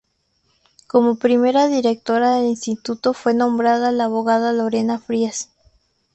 [0.87, 5.49] Como primera directora del Instituto fue nombrada la abogada Lorena Fries.